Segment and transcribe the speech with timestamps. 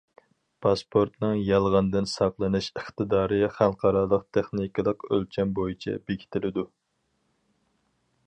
[0.65, 6.65] پاسپورتنىڭ يالغاندىن ساقلىنىش ئىقتىدارى خەلقئارالىق تېخنىكىلىق ئۆلچەم بويىچە بېكىتىلىدۇ.